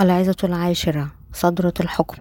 [0.00, 2.16] العظة العاشرة صدرة الحكم.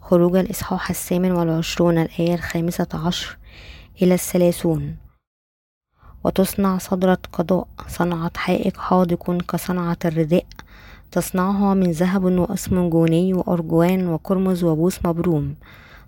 [0.00, 3.38] خروج الإصحاح الثامن والعشرون الآية الخامسة عشر
[4.02, 4.96] إلى الثلاثون.
[6.24, 10.46] وتصنع صدرة قضاء صنعة حائك حاذق كصنعة الرداء.
[11.10, 15.54] تصنعها من ذهب وأسمنجوني وأرجوان وقرمز وبوس مبروم.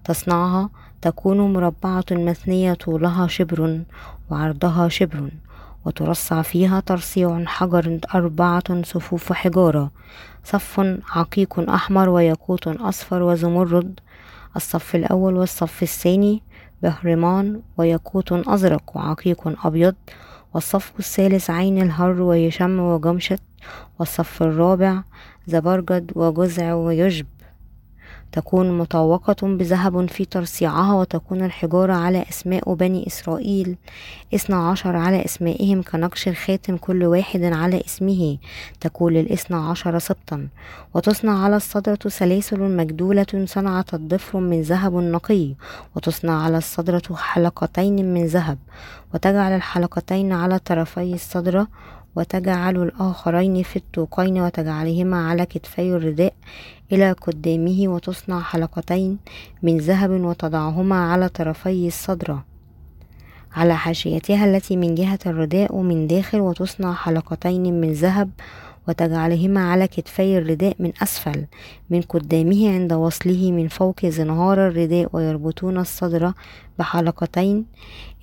[0.05, 0.71] تصنعها
[1.03, 3.83] تكون مربعة مثنية طولها شبر
[4.31, 5.31] وعرضها شبر.
[5.85, 9.91] وترصع فيها ترصيع حجر أربعة صفوف حجارة
[10.45, 14.01] صف عقيق أحمر وياقوت أصفر وزمرد
[14.57, 16.43] الصف الأول والصف الثاني
[16.83, 19.95] بهرمان وياقوت أزرق وعقيق أبيض
[20.55, 23.43] والصف الثالث عين الهر ويشم وجمشت
[23.99, 25.03] والصف الرابع
[25.47, 27.27] زبرجد وجزع ويجب.
[28.33, 33.77] تكون مطوقة بذهب في ترصيعها وتكون الحجارة على أسماء بني إسرائيل.
[34.35, 38.39] اثنا عشر على أسمائهم كنقش الخاتم كل واحد على اسمه.
[38.81, 40.49] تكون الاثنى عشر سبطا.
[40.95, 45.55] وتصنع على الصدرة سلاسل مجدولة صنعت الضفر من ذهب نقي.
[45.97, 48.59] وتصنع على الصدرة حلقتين من ذهب.
[49.15, 51.69] وتجعل الحلقتين على طرفي الصدرة
[52.17, 56.35] وتجعل الآخرين في الطوقين وتجعلهما على كتفي الرداء
[56.93, 59.19] إلى قدامه وتصنع حلقتين
[59.63, 62.45] من ذهب وتضعهما على طرفي الصدرة
[63.53, 68.31] على حاشيتها التي من جهة الرداء ومن داخل وتصنع حلقتين من ذهب
[68.91, 71.47] وتجعلهما على كتفي الرداء من أسفل
[71.91, 76.33] من قدامه عند وصله من فوق زنهار الرداء ويربطون الصدر
[76.79, 77.65] بحلقتين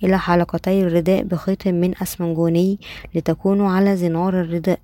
[0.04, 2.78] إلى حلقتي الرداء بخيط من أسمنجوني
[3.14, 4.80] لتكون على زنار الرداء.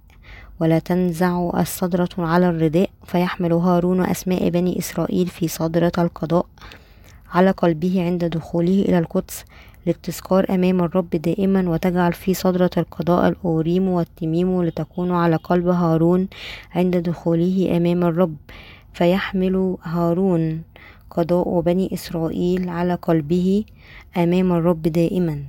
[0.61, 6.47] ولا تنزع الصدرة على الرداء فيحمل هارون أسماء بني إسرائيل في صدرة القضاء
[7.33, 9.45] على قلبه عند دخوله إلى القدس.
[9.87, 16.29] للتذكار أمام الرب دائما وتجعل في صدرة القضاء الأوريم والتميم لتكون على قلب هارون
[16.75, 18.37] عند دخوله أمام الرب.
[18.93, 20.63] فيحمل هارون
[21.11, 23.65] قضاء بني إسرائيل على قلبه
[24.17, 25.43] أمام الرب دائما.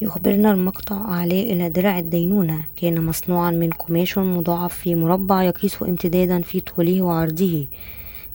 [0.00, 2.64] يخبرنا المقطع أعلاه إلى درع الدينونة.
[2.76, 7.66] كان مصنوعا من قماش مضاعف في مربع يقيس امتدادا في طوله وعرضه.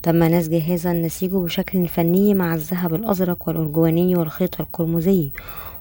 [0.02, 5.30] تم نسج هذا النسيج بشكل فني مع الذهب الأزرق والأرجواني والخيط القرمزي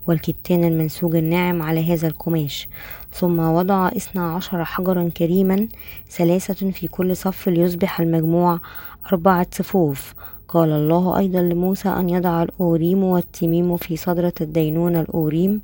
[0.08, 2.68] والكتان المنسوج الناعم على هذا القماش.
[3.14, 5.68] ثم وضع اثنا عشر حجرا كريما
[6.10, 8.60] ثلاثة في كل صف ليصبح المجموع
[9.14, 10.14] أربعة صفوف.
[10.48, 15.62] قال الله أيضا لموسى أن يضع الأوريم والتميم في صدرة الدينون الأوريم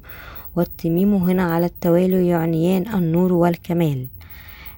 [0.55, 4.07] والتميم هنا على التوالي يعنيان النور والكمال.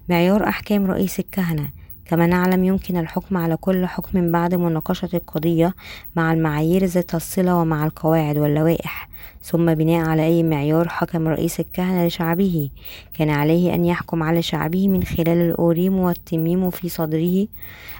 [0.09, 1.78] معيار أحكام رئيس الكهنة.
[2.09, 5.75] كما نعلم يمكن الحكم على كل حكم بعد مناقشة القضية
[6.15, 9.09] مع المعايير ذات الصلة ومع القواعد واللوائح
[9.41, 12.69] ثم بناء على أي معيار حكم رئيس الكهنة لشعبه.
[13.13, 17.47] كان عليه أن يحكم على شعبه من خلال الأوريم والتميم في صدره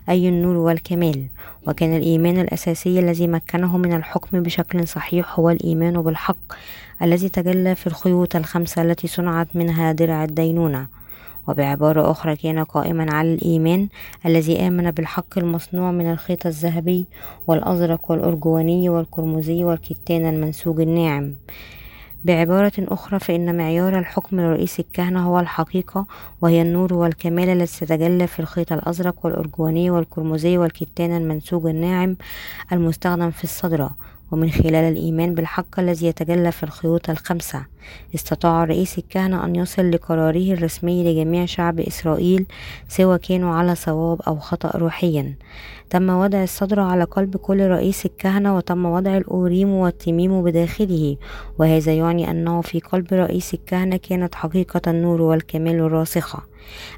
[0.09, 1.25] أي النور والكمال.
[1.67, 6.53] وكان الإيمان الأساسي الذي مكنه من الحكم بشكل صحيح هو الإيمان بالحق
[7.01, 10.98] الذي تجلى في الخيوط الخمسة التي صنعت منها درع الدينونة.
[11.49, 13.87] وبعبارة أخرى كان قائما على الإيمان
[14.25, 17.05] الذي آمن بالحق المصنوع من الخيط الذهبي
[17.47, 21.35] والأزرق والأرجواني والقرمزي والكتان المنسوج الناعم.
[22.25, 26.05] بعبارة أخرى فإن معيار الحكم لرئيس الكهنة هو الحقيقة
[26.41, 32.17] وهي النور والكمال التي تتجلى في الخيط الأزرق والأرجواني والقرمزي والكتان المنسوج الناعم
[32.71, 33.95] المستخدم في الصدرة
[34.31, 37.65] ومن خلال الإيمان بالحق الذي يتجلى في الخيوط الخمسة
[38.15, 42.45] استطاع رئيس الكهنة أن يصل لقراره الرسمي لجميع شعب إسرائيل
[42.87, 45.33] سواء كانوا على صواب أو خطأ روحيا.
[45.89, 51.17] تم وضع الصدر على قلب كل رئيس الكهنة وتم وضع الأوريم والتميم بداخله
[51.59, 56.43] وهذا يعني أنه في قلب رئيس الكهنة كانت حقيقة النور والكمال الراسخة.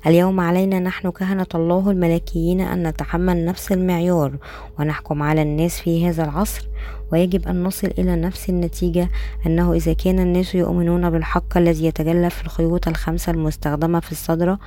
[0.07, 4.31] اليوم علينا نحن كهنة الله الملكيين أن نتحمل نفس المعيار
[4.79, 6.67] ونحكم على الناس في هذا العصر
[7.11, 9.09] ويجب أن نصل إلى نفس النتيجة
[9.45, 14.59] أنه إذا كان الناس يؤمنون بالحق الذي يتجلى في الخيوط الخمسة المستخدمة في الصدرة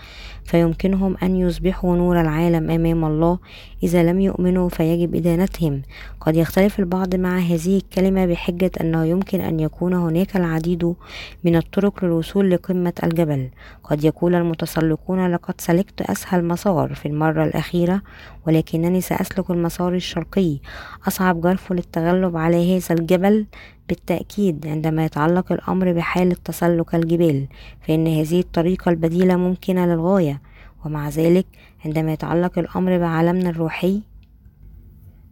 [0.44, 3.38] فيمكنهم أن يصبحوا نور العالم أمام الله
[3.82, 5.82] إذا لم يؤمنوا فيجب إدانتهم.
[6.20, 10.94] قد يختلف البعض مع هذه الكلمة بحجة أنه يمكن أن يكون هناك العديد
[11.44, 13.48] من الطرق للوصول لقمة الجبل.
[13.84, 18.02] قد يقول المتسلقون لقد سلكت أسهل مسار في المرة الأخيرة
[18.46, 20.58] ولكنني سأسلك المسار الشرقي.
[21.08, 23.46] أصعب جرف للتغلب على هذا الجبل
[23.88, 27.46] بالتأكيد عندما يتعلق الأمر بحالة تسلق الجبال
[27.88, 30.40] فإن هذه الطريقة البديلة ممكنة للغاية
[30.84, 31.46] ومع ذلك
[31.84, 34.00] عندما يتعلق الأمر بعالمنا الروحي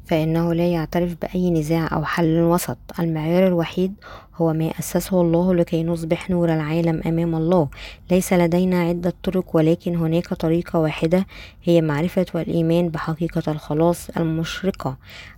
[0.04, 2.78] فإنه لا يعترف بأي نزاع أو حل وسط.
[3.00, 3.94] المعيار الوحيد
[4.37, 7.69] هو ما أسسه الله لكي نصبح نور العالم أمام الله.
[8.10, 11.26] ليس لدينا عدة طرق ولكن هناك طريقة واحدة
[11.64, 14.96] هي معرفة والإيمان بحقيقة الخلاص المشرقة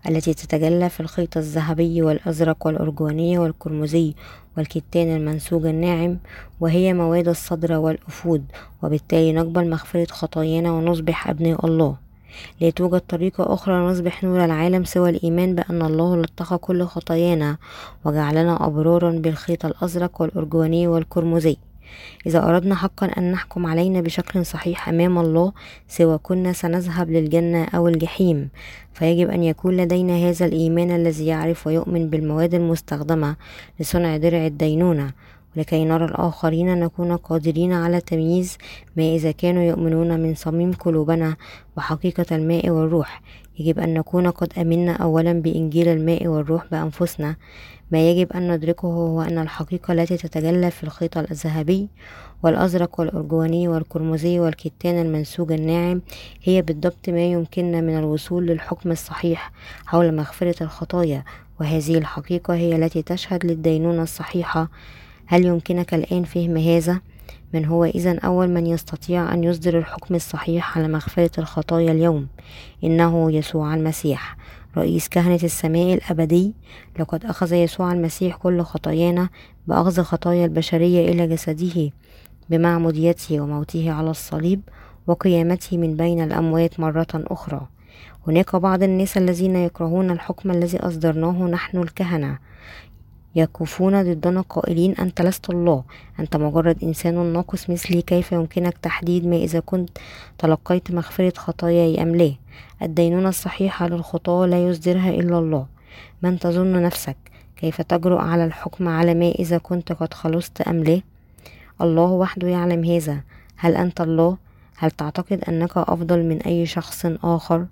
[0.08, 4.14] التي تتجلى في الخيط الذهبي والأزرق والأرجواني والقرمزي
[4.56, 6.18] والكتان المنسوج الناعم
[6.60, 8.44] وهي مواد الصدر والأفود
[8.82, 12.03] وبالتالي نقبل مغفرة خطايانا ونصبح أبناء الله.
[12.60, 17.56] لا توجد طريقة أخرى نصبح نور العالم سوى الإيمان بأن الله لطخ كل خطايانا
[18.04, 21.56] وجعلنا أبرارا بالخيط الأزرق والأرجواني والقرمزي
[22.26, 25.52] إذا أردنا حقا أن نحكم علينا بشكل صحيح أمام الله
[25.88, 28.48] سوى كنا سنذهب للجنة أو الجحيم
[28.94, 33.36] فيجب أن يكون لدينا هذا الإيمان الذي يعرف ويؤمن بالمواد المستخدمة
[33.80, 35.10] لصنع درع الدينونة
[35.56, 38.58] ولكي نرى الآخرين نكون قادرين على تمييز
[38.96, 41.36] ما إذا كانوا يؤمنون من صميم قلوبنا
[41.76, 43.22] بحقيقة الماء والروح.
[43.58, 47.36] يجب أن نكون قد أمنا أولا بإنجيل الماء والروح بأنفسنا.
[47.90, 51.88] ما يجب أن ندركه هو أن الحقيقة التي تتجلى في الخيط الذهبي
[52.42, 56.00] والأزرق والأرجواني والقرمزي والكتان المنسوج الناعم
[56.42, 59.52] هي بالضبط ما يمكننا من الوصول للحكم الصحيح
[59.86, 61.24] حول مغفرة الخطايا.
[61.60, 64.68] وهذه الحقيقة هي التي تشهد للدينونة الصحيحة
[65.26, 67.00] هل يمكنك الآن فهم هذا؟
[67.54, 72.26] من هو إذا أول من يستطيع أن يصدر الحكم الصحيح على مغفرة الخطايا اليوم؟
[72.84, 74.36] إنه يسوع المسيح
[74.76, 76.54] رئيس كهنة السماء الأبدي.
[76.98, 79.28] لقد أخذ يسوع المسيح كل خطايانا
[79.66, 81.90] بأخذ خطايا البشرية إلى جسده
[82.50, 84.60] بمعموديته وموته على الصليب
[85.06, 87.66] وقيامته من بين الأموات مرة أخرى.
[88.26, 92.38] هناك بعض الناس الذين يكرهون الحكم الذي أصدرناه نحن الكهنة.
[93.36, 95.84] يكفون ضدنا قائلين أنت لست الله
[96.20, 99.90] أنت مجرد إنسان ناقص مثلي كيف يمكنك تحديد ما إذا كنت
[100.38, 102.32] تلقيت مغفرة خطاياي أم لا؟
[102.82, 105.66] الدينونة الصحيحة للخطاة لا يصدرها إلا الله.
[106.22, 107.16] من تظن نفسك؟
[107.56, 111.00] كيف تجرؤ على الحكم على ما إذا كنت قد خلصت أم لا؟
[111.80, 113.20] الله وحده يعلم هذا.
[113.56, 114.36] هل أنت الله؟
[114.76, 117.66] هل تعتقد أنك أفضل من أي شخص آخر؟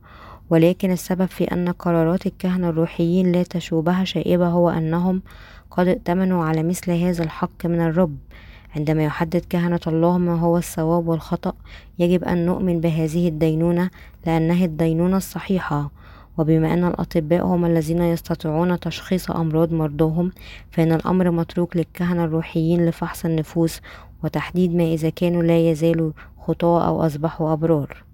[0.50, 5.22] ولكن السبب في أن قرارات الكهنة الروحيين لا تشوبها شائبة هو أنهم
[5.70, 8.16] قد ائتمنوا على مثل هذا الحق من الرب.
[8.76, 11.52] عندما يحدد كهنة الله ما هو الصواب والخطأ
[11.98, 13.90] يجب أن نؤمن بهذه الدينونة
[14.26, 15.90] لأنها الدينونة الصحيحة.
[16.38, 20.32] وبما أن الأطباء هم الذين يستطيعون تشخيص أمراض مرضاهم
[20.70, 23.80] فإن الأمر متروك للكهنة الروحيين لفحص النفوس
[24.24, 26.12] وتحديد ما إذا كانوا لا يزالوا
[26.46, 28.11] خطاة أو أصبحوا أبرار.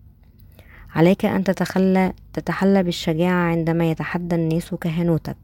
[0.99, 5.37] عليك أن تتخلى تتحلى بالشجاعة عندما يتحدى الناس كهنوتك.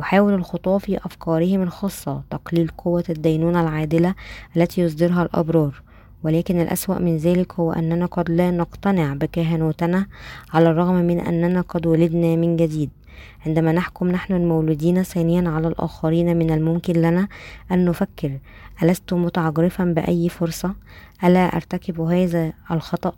[0.00, 4.14] يحاول الخطاة في أفكارهم الخاصة تقليل قوة الدينونة العادلة
[4.56, 5.82] التي يصدرها الأبرار.
[6.22, 10.06] ولكن الأسوأ من ذلك هو أننا قد لا نقتنع بكهنوتنا
[10.52, 12.90] على الرغم من أننا قد ولدنا من جديد.
[13.46, 17.28] عندما نحكم نحن المولودين ثانيا على الآخرين من الممكن لنا
[17.72, 18.38] أن نفكر
[18.82, 20.74] ألست متعجرفا بأي فرصة؟
[21.24, 23.12] ألا أرتكب هذا الخطأ؟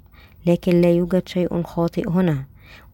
[0.47, 2.45] لكن لا يوجد شيء خاطئ هنا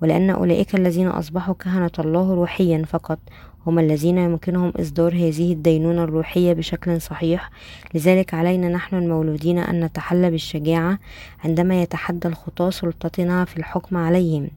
[0.02, 3.18] ولأن أولئك الذين أصبحوا كهنة الله روحيا فقط
[3.66, 7.50] هم الذين يمكنهم إصدار هذه الدينونة الروحية بشكل صحيح.
[7.94, 10.98] لذلك علينا نحن المولودين أن نتحلى بالشجاعة
[11.44, 14.50] عندما يتحدى الخطاة سلطتنا في الحكم عليهم.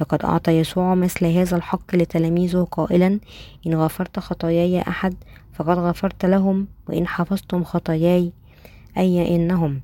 [0.00, 3.20] لقد أعطى يسوع مثل هذا الحق لتلاميذه قائلا
[3.66, 5.14] إن غفرت خطاياي أحد
[5.52, 8.32] فقد غفرت لهم وإن حفظتم خطاياي
[8.98, 9.80] أي إنهم؟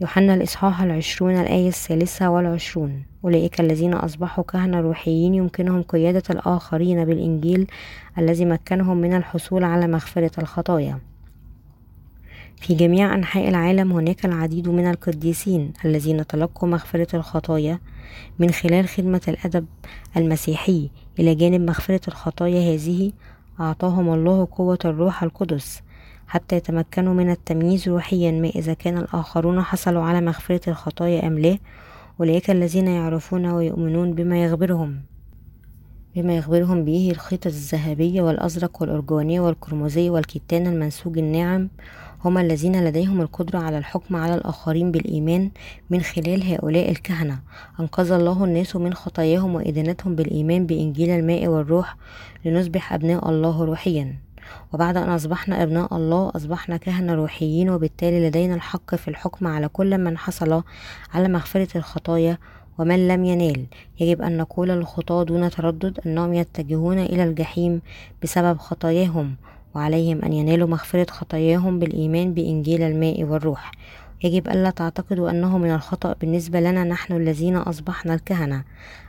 [0.00, 3.02] يوحنا الإصحاح العشرون الآية الثالثة والعشرون.
[3.24, 7.66] أولئك الذين أصبحوا كهنة روحيين يمكنهم قيادة الآخرين بالإنجيل
[8.18, 10.98] الذي مكنهم من الحصول على مغفرة الخطايا.
[12.56, 17.78] في جميع أنحاء العالم هناك العديد من القديسين الذين تلقوا مغفرة الخطايا
[18.38, 19.66] من خلال خدمة الأدب
[20.16, 20.90] المسيحي.
[21.18, 23.12] إلى جانب مغفرة الخطايا هذه
[23.60, 25.82] أعطاهم الله قوة الروح القدس.
[26.28, 31.58] حتى يتمكنوا من التمييز روحيا ما إذا كان الآخرون حصلوا على مغفرة الخطايا أم لا.
[32.20, 35.00] أولئك الذين يعرفون ويؤمنون بما يخبرهم
[36.16, 41.68] بما يخبرهم به الخيط الذهبي والأزرق والأرجواني والقرمزي والكتان المنسوج الناعم.
[42.24, 45.50] هم الذين لديهم القدرة على الحكم على الآخرين بالإيمان
[45.90, 47.38] من خلال هؤلاء الكهنة.
[47.80, 51.96] أنقذ الله الناس من خطاياهم وإدانتهم بالإيمان بإنجيل الماء والروح
[52.44, 54.23] لنصبح أبناء الله روحيا.
[54.72, 59.98] وبعد أن أصبحنا أبناء الله أصبحنا كهنة روحيين وبالتالي لدينا الحق في الحكم على كل
[59.98, 60.62] من حصل
[61.14, 62.38] على مغفرة الخطايا
[62.78, 63.66] ومن لم ينال.
[64.00, 67.80] يجب أن نقول للخطاة دون تردد أنهم يتجهون إلى الجحيم
[68.22, 69.36] بسبب خطاياهم
[69.74, 73.72] وعليهم أن ينالوا مغفرة خطاياهم بالإيمان بإنجيل الماء والروح.
[74.24, 78.64] يجب ألا تعتقدوا أنه من الخطأ بالنسبة لنا نحن الذين أصبحنا الكهنة.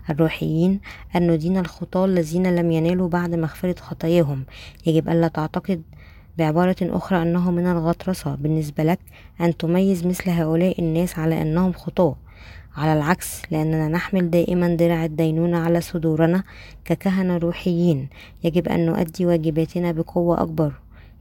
[0.10, 0.80] الروحيين
[1.16, 4.44] أن ندين الخطاة الذين لم ينالوا بعد مغفرة خطاياهم.
[4.86, 5.82] يجب ألا تعتقد
[6.38, 8.36] بعبارة أخرى أنه من الغطرسة.
[8.36, 9.00] بالنسبة لك
[9.42, 12.16] أن تميز مثل هؤلاء الناس على أنهم خطاة.
[12.78, 16.44] على العكس لأننا نحمل دائما درع الدينونة على صدورنا
[16.86, 18.08] ككهنة روحيين.
[18.44, 20.74] يجب أن نؤدي واجباتنا بقوة أكبر.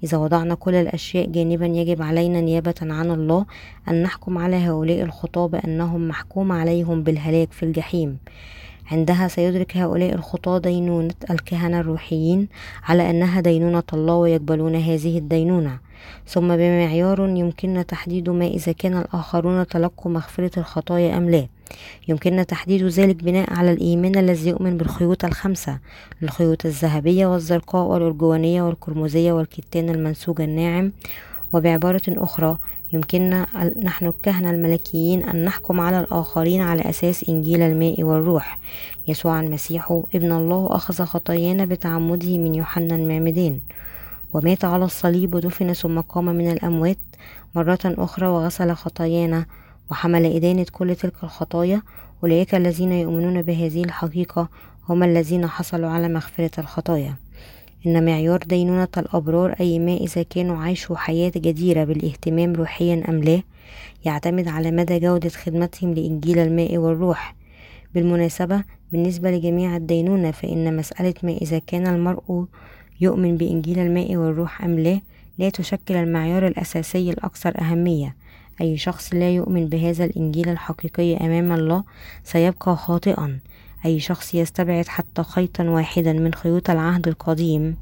[0.05, 3.47] إذا وضعنا كل الأشياء جانبا يجب علينا نيابة عن الله
[3.89, 8.19] أن نحكم على هؤلاء الخطاة بأنهم محكوم عليهم بالهلاك في الجحيم.
[8.91, 12.49] عندها سيدرك هؤلاء الخطاة دينونة الكهنة الروحيين
[12.85, 15.79] على أنها دينونة الله ويقبلون هذه الدينونة.
[16.27, 21.47] ثم بمعيار يمكننا تحديد ما إذا كان الآخرون تلقوا مغفرة الخطايا أم لا.
[22.09, 25.79] يمكننا تحديد ذلك بناء على الإيمان الذي يؤمن بالخيوط الخمسة
[26.23, 30.93] الخيوط الذهبية والزرقاء والأرجوانية والقرمزية والكتان المنسوج الناعم.
[31.53, 32.59] وبعبارة أخرى
[32.95, 33.47] يمكننا
[33.83, 38.59] نحن الكهنة الملكيين أن نحكم على الآخرين على أساس إنجيل الماء والروح.
[39.09, 43.61] يسوع المسيح ابن الله أخذ خطايانا بتعمده من يوحنا المعمدان.
[44.33, 46.99] ومات على الصليب ودفن ثم قام من الأموات
[47.55, 49.47] مرة أخرى وغسل خطايانا
[49.91, 51.83] وحمل إدانة كل تلك الخطايا.
[52.23, 54.49] أولئك الذين يؤمنون بهذه الحقيقة
[54.89, 57.24] هم الذين حصلوا على مغفرة الخطايا.
[57.87, 63.43] إن معيار دينونة الأبرار أي ما إذا كانوا عاشوا حياة جديرة بالاهتمام روحيا أم لا
[64.05, 67.35] يعتمد على مدى جودة خدمتهم لإنجيل الماء والروح.
[67.95, 72.45] بالمناسبة بالنسبة لجميع الدينونة فإن مسألة ما إذا كان المرء
[73.01, 75.01] يؤمن بإنجيل الماء والروح أم لا
[75.39, 78.17] لا تشكل المعيار الأساسي الأكثر أهمية.
[78.61, 81.85] أي شخص لا يؤمن بهذا الإنجيل الحقيقي أمام الله
[82.25, 83.39] سيبقى خاطئا.
[83.85, 87.77] أي شخص يستبعد حتى خيطا واحدا من خيوط العهد القديم.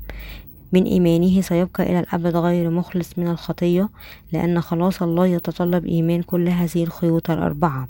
[0.73, 3.89] من إيمانه سيبقى إلى الأبد غير مخلص من الخطية
[4.33, 7.89] لأن خلاص الله يتطلب إيمان كل هذه الخيوط الأربعة.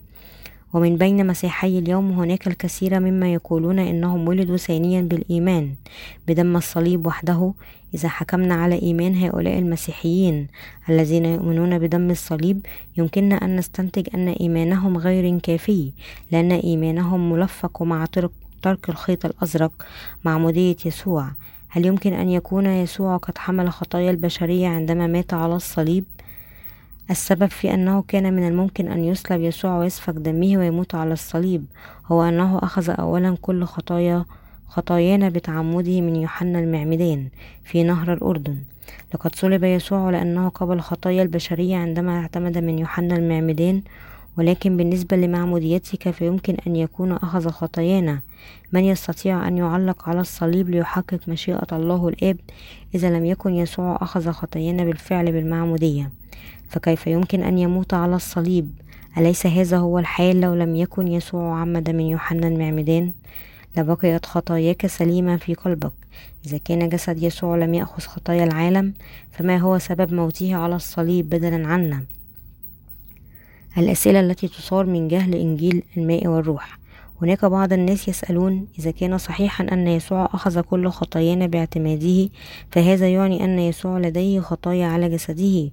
[0.72, 5.74] ومن بين مسيحي اليوم هناك الكثير مما يقولون إنهم ولدوا ثانيا بالإيمان
[6.28, 7.52] بدم الصليب وحده
[7.94, 10.46] إذا حكمنا على إيمان هؤلاء المسيحيين
[10.88, 15.92] الذين يؤمنون بدم الصليب يمكننا أن نستنتج أن إيمانهم غير كافي
[16.30, 18.06] لأن إيمانهم ملفق مع
[18.62, 19.72] ترك الخيط الأزرق
[20.24, 21.30] معمودية يسوع
[21.68, 26.04] هل يمكن أن يكون يسوع قد حمل خطايا البشرية عندما مات على الصليب؟
[27.10, 31.64] السبب في أنه كان من الممكن أن يصلب يسوع ويسفك دمه ويموت على الصليب
[32.06, 34.24] هو أنه أخذ أولا كل خطايا
[34.68, 37.28] خطايانا بتعمده من يوحنا المعمدان
[37.64, 38.58] في نهر الأردن.
[39.14, 43.82] لقد صلب يسوع لأنه قبل خطايا البشرية عندما اعتمد من يوحنا المعمدان
[44.38, 48.20] ولكن بالنسبة لمعموديتك فيمكن أن يكون أخذ خطايانا.
[48.72, 52.36] من يستطيع أن يعلق على الصليب ليحقق مشيئة الله الآب
[52.94, 56.10] إذا لم يكن يسوع أخذ خطايانا بالفعل بالمعمودية؟
[56.68, 58.70] فكيف يمكن أن يموت على الصليب؟
[59.18, 63.12] أليس هذا هو الحال لو لم يكن يسوع عمد من يوحنا المعمدان؟
[63.76, 65.92] لبقيت خطاياك سليمة في قلبك.
[66.46, 68.94] إذا كان جسد يسوع لم يأخذ خطايا العالم
[69.30, 72.04] فما هو سبب موته على الصليب بدلا عنا؟
[73.78, 76.78] الأسئلة التي تصار من جهل إنجيل الماء والروح.
[77.22, 82.28] هناك بعض الناس يسألون إذا كان صحيحا أن يسوع أخذ كل خطايانا باعتماده
[82.70, 85.70] فهذا يعني أن يسوع لديه خطايا على جسده.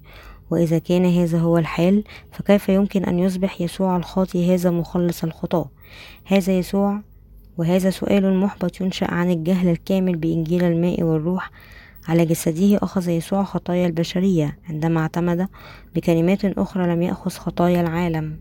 [0.50, 5.70] وإذا كان هذا هو الحال فكيف يمكن أن يصبح يسوع الخاطي هذا مخلص الخطاة
[6.24, 7.00] هذا يسوع
[7.58, 11.50] وهذا سؤال محبط ينشأ عن الجهل الكامل بإنجيل الماء والروح.
[12.08, 15.48] على جسده أخذ يسوع خطايا البشرية عندما اعتمد
[15.94, 18.40] بكلمات أخرى لم يأخذ خطايا العالم.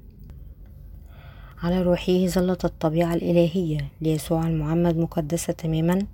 [1.64, 6.06] على روحه ظلت الطبيعة الإلهية ليسوع المعمد مقدسة تماما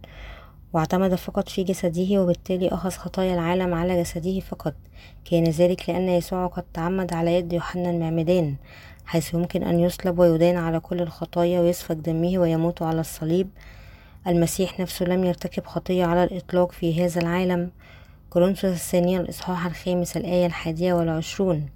[0.74, 4.74] واعتمد فقط في جسده وبالتالي أخذ خطايا العالم على جسده فقط.
[5.26, 8.56] كان ذلك لأن يسوع قد تعمد على يد يوحنا المعمدان
[9.06, 13.50] حيث يمكن أن يصلب ويدان على كل الخطايا ويسفك دمه ويموت على الصليب.
[14.28, 17.72] المسيح نفسه لم يرتكب خطية على الإطلاق في هذا العالم.
[18.30, 21.70] كورنثوس الثانية الإصحاح الخامس الآية الحادية والعشرون.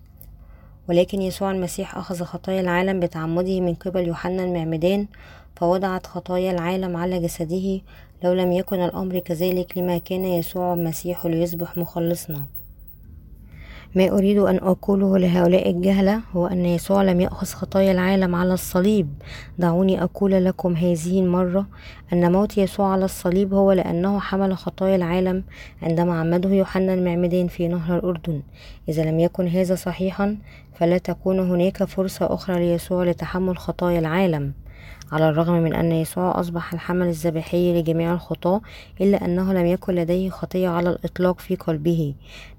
[0.89, 5.07] ولكن يسوع المسيح أخذ خطايا العالم بتعمده من قبل يوحنا المعمدان
[5.55, 7.81] فوضعت خطايا العالم على جسده
[8.23, 12.45] لو لم يكن الأمر كذلك لما كان يسوع المسيح ليصبح مخلصنا.
[13.95, 19.07] ما أريد أن أقوله لهؤلاء الجهلة هو أن يسوع لم يأخذ خطايا العالم على الصليب.
[19.57, 21.65] دعوني أقول لكم هذه المرة
[22.13, 25.43] أن موت يسوع على الصليب هو لأنه حمل خطايا العالم
[25.81, 28.41] عندما عمده يوحنا المعمدان في نهر الأردن.
[28.89, 30.37] إذا لم يكن هذا صحيحا
[30.73, 34.53] فلا تكون هناك فرصة أخرى ليسوع لتحمل خطايا العالم.
[35.11, 38.61] على الرغم من أن يسوع أصبح الحمل الذبيحي لجميع الخطاة
[39.01, 42.13] إلا أنه لم يكن لديه خطية على الإطلاق في قلبه.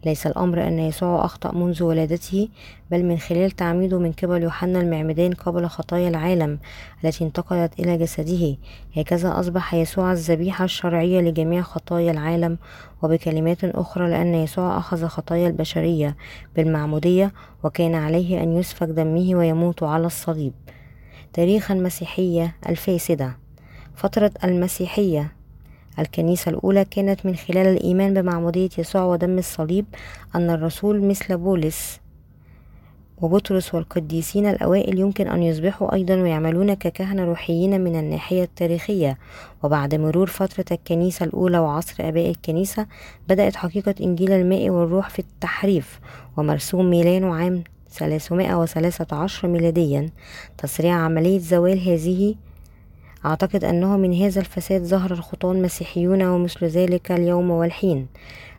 [0.06, 2.48] ليس الأمر أن يسوع أخطأ منذ ولادته
[2.90, 6.58] بل من خلال تعميده من قبل يوحنا المعمدان قبل خطايا العالم
[7.04, 8.56] التي انتقلت إلى جسده.
[8.96, 12.58] هكذا أصبح يسوع الذبيحة الشرعية لجميع خطايا العالم
[13.02, 16.16] وبكلمات أخرى لأن يسوع أخذ خطايا البشرية
[16.56, 17.32] بالمعمودية
[17.64, 20.52] وكان عليه أن يسفك دمه ويموت على الصليب.
[21.32, 23.36] تاريخ المسيحية الفاسدة.
[23.94, 25.32] فترة المسيحية.
[25.98, 29.84] الكنيسة الأولى كانت من خلال الإيمان بمعمودية يسوع ودم الصليب
[30.34, 32.00] أن الرسول مثل بولس
[33.18, 39.18] وبطرس والقديسين الأوائل يمكن أن يصبحوا أيضا ويعملون ككهنة روحيين من الناحية التاريخية.
[39.62, 42.86] وبعد مرور فترة الكنيسة الأولى وعصر آباء الكنيسة
[43.28, 46.00] بدأت حقيقة إنجيل الماء والروح في التحريف
[46.36, 50.10] ومرسوم ميلانو عام 313 ميلاديا.
[50.58, 52.34] تسريع عملية زوال هذه
[53.24, 58.06] أعتقد أنه من هذا الفساد ظهر الخطاة المسيحيون ومثل ذلك اليوم والحين.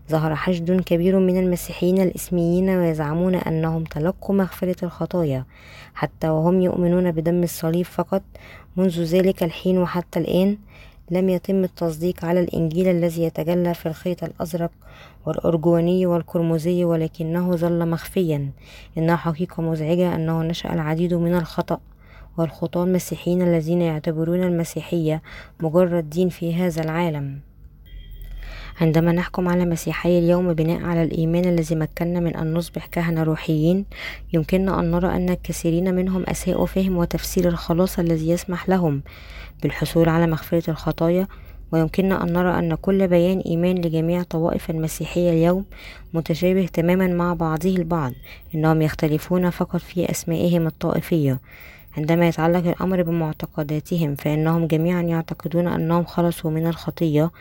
[0.10, 5.46] ظهر حشد كبير من المسيحيين الإسميين ويزعمون أنهم تلقوا مغفرة الخطايا
[5.94, 8.22] حتى وهم يؤمنون بدم الصليب فقط.
[8.78, 10.58] منذ ذلك الحين وحتى الآن
[11.12, 14.72] لم يتم التصديق على الإنجيل الذي يتجلى في الخيط الأزرق
[15.25, 18.51] والأرجواني والقرمزي ولكنه ظل مخفيا.
[18.98, 21.80] إنها حقيقة مزعجة أنه نشأ العديد من الخطأ
[22.38, 25.22] والخطاة المسيحيين الذين يعتبرون المسيحية
[25.60, 27.40] مجرد دين في هذا العالم.
[28.82, 33.86] عندما نحكم على مسيحي اليوم بناء على الإيمان الذي مكننا من أن نصبح كهنة روحيين
[34.34, 39.01] يمكننا أن نرى أن الكثيرين منهم أساءوا فهم وتفسير الخلاص الذي يسمح لهم
[39.63, 41.28] بالحصول على مغفرة الخطايا
[41.72, 45.66] ويمكننا أن نرى أن كل بيان إيمان لجميع طوائف المسيحية اليوم
[46.13, 48.13] متشابه تماما مع بعضه البعض
[48.56, 51.40] إنهم يختلفون فقط في أسمائهم الطائفية.
[51.98, 57.32] عندما يتعلق الأمر بمعتقداتهم فإنهم جميعا يعتقدون أنهم خلصوا من الخطية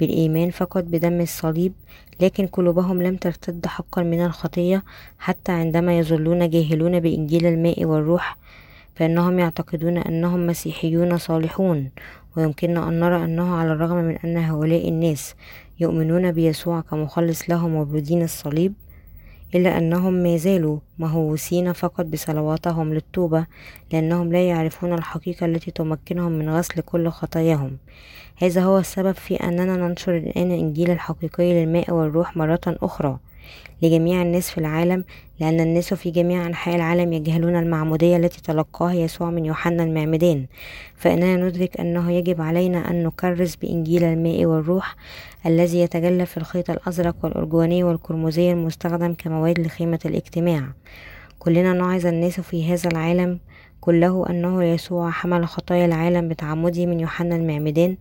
[0.00, 1.72] بالإيمان فقط بدم الصليب
[2.20, 4.84] لكن قلوبهم لم ترتد حقا من الخطية
[5.18, 8.36] حتى عندما يظلون جاهلون بإنجيل الماء والروح
[8.94, 11.90] فإنهم يعتقدون أنهم مسيحيون صالحون.
[12.38, 15.34] ويمكننا أن نرى أنه على الرغم من أن هؤلاء الناس
[15.80, 18.72] يؤمنون بيسوع كمخلص لهم وبدين الصليب
[19.54, 23.46] إلا أنهم ما زالوا مهووسين فقط بصلواتهم للتوبة
[23.92, 27.76] لأنهم لا يعرفون الحقيقة التي تمكنهم من غسل كل خطاياهم.
[28.36, 33.18] هذا هو السبب في أننا ننشر الآن الإنجيل الحقيقي للماء والروح مرة أخرى.
[33.82, 35.04] لجميع الناس في العالم
[35.40, 40.46] لأن الناس في جميع أنحاء العالم يجهلون المعمودية التي تلقاها يسوع من يوحنا المعمدان.
[40.96, 44.96] فإننا ندرك أنه يجب علينا أن نكرس بإنجيل الماء والروح
[45.46, 50.62] الذي يتجلى في الخيط الأزرق والأرجواني والقرمزي المستخدم كمواد لخيمة الاجتماع.
[51.38, 53.38] كلنا نعظ الناس في هذا العالم
[53.80, 57.96] كله أنه يسوع حمل خطايا العالم بتعمده من يوحنا المعمدان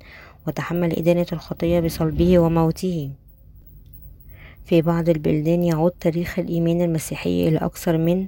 [0.47, 3.09] وتحمل إدانة الخطية بصلبه وموته.
[4.67, 8.27] في بعض البلدان يعود تاريخ الإيمان المسيحي إلى أكثر من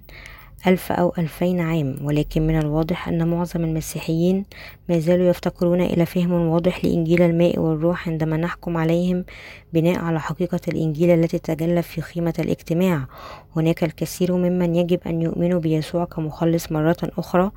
[0.67, 4.45] ألف أو ألفين عام ولكن من الواضح أن معظم المسيحيين
[4.89, 9.25] ما زالوا يفتقرون إلى فهم واضح لإنجيل الماء والروح عندما نحكم عليهم
[9.73, 13.07] بناء على حقيقة الإنجيل التي تجلى في خيمة الاجتماع.
[13.55, 17.51] هناك الكثير ممن يجب أن يؤمنوا بيسوع كمخلص مرة أخرى.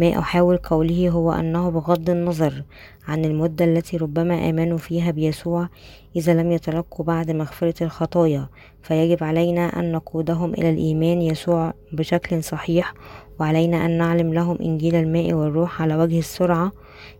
[0.00, 2.62] ما أحاول قوله هو أنه بغض النظر
[3.08, 5.68] عن المدة التي ربما آمنوا فيها بيسوع
[6.16, 8.48] إذا لم يتلقوا بعد مغفرة الخطايا.
[8.84, 12.94] فيجب علينا أن نقودهم إلى الإيمان يسوع بشكل صحيح
[13.40, 16.72] وعلينا أن نعلم لهم إنجيل الماء والروح على وجه السرعة.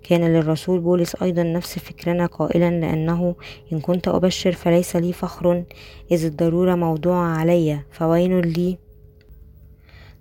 [0.03, 3.35] كان للرسول بولس أيضا نفس فكرنا قائلا لأنه
[3.73, 5.65] إن كنت أبشر فليس لي فخر
[6.11, 7.81] إذ الضرورة موضوعة علي.
[7.93, 8.79] فويل لي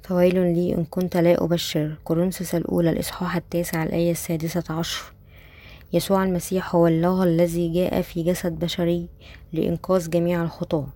[0.03, 1.95] فويل لي إن كنت لا أبشر.
[2.03, 5.13] كورنثوس الأولى الإصحاح التاسع الآية السادسة عشر.
[5.93, 9.07] يسوع المسيح هو الله الذي جاء في جسد بشري
[9.53, 10.87] لإنقاذ جميع الخطاة.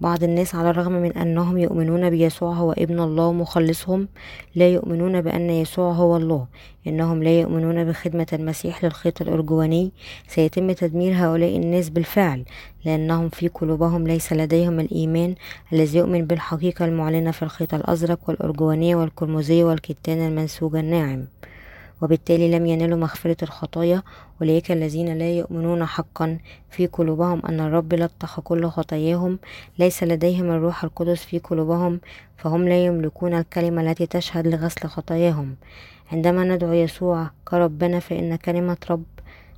[0.00, 4.08] بعض الناس على الرغم من أنهم يؤمنون بيسوع هو ابن الله مخلصهم
[4.54, 6.46] لا يؤمنون بأن يسوع هو الله
[6.86, 9.92] إنهم لا يؤمنون بخدمة المسيح للخيط الأرجواني.
[10.28, 12.44] سيتم تدمير هؤلاء الناس بالفعل
[12.84, 15.34] لأنهم في قلوبهم ليس لديهم الإيمان
[15.72, 21.26] الذي يؤمن بالحقيقة المعلنة في الخيط الأزرق والأرجواني والقرمزي والكتان المنسوج الناعم.
[22.02, 24.02] وبالتالي لم ينالوا مغفرة الخطايا
[24.40, 26.38] أولئك الذين لا يؤمنون حقا.
[26.70, 29.38] في قلوبهم أن الرب لطخ كل خطاياهم
[29.78, 32.00] ليس لديهم الروح القدس في قلوبهم
[32.36, 35.56] فهم لا يملكون الكلمة التي تشهد لغسل خطاياهم.
[36.12, 39.04] عندما ندعو يسوع كربنا فإن كلمة رب